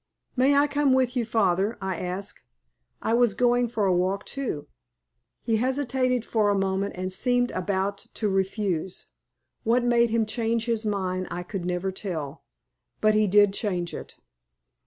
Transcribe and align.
"May 0.35 0.55
I 0.55 0.65
come 0.65 0.93
with 0.93 1.15
you, 1.15 1.25
father?" 1.27 1.77
I 1.79 1.99
asked. 1.99 2.41
"I 3.03 3.13
was 3.13 3.35
going 3.35 3.67
for 3.67 3.85
a 3.85 3.93
walk 3.93 4.25
too." 4.25 4.65
He 5.43 5.57
hesitated 5.57 6.25
for 6.25 6.49
a 6.49 6.57
moment, 6.57 6.95
and 6.97 7.13
seemed 7.13 7.51
about 7.51 7.99
to 8.15 8.27
refuse. 8.27 9.05
What 9.63 9.83
made 9.85 10.09
him 10.09 10.25
change 10.25 10.65
his 10.65 10.87
mind 10.87 11.27
I 11.29 11.43
could 11.43 11.65
never 11.65 11.91
tell. 11.91 12.41
But 12.99 13.13
he 13.13 13.27
did 13.27 13.53
change 13.53 13.93
it. 13.93 14.15